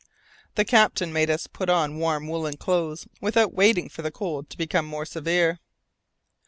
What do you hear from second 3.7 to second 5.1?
for the cold to become more